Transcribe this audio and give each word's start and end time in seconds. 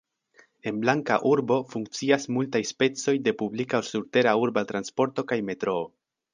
En 0.69 0.77
Blanka 0.85 1.17
urbo 1.31 1.57
funkcias 1.73 2.25
multaj 2.37 2.63
specoj 2.71 3.15
de 3.29 3.35
publika 3.43 3.85
surtera 3.93 4.35
urba 4.47 4.67
transporto 4.75 5.31
kaj 5.33 5.43
metroo. 5.53 5.89